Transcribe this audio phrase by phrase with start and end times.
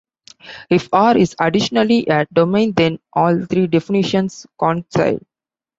[0.71, 5.23] If "R" is additionally a domain then all three definitions coincide.